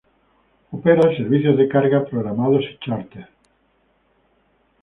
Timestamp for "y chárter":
2.73-3.29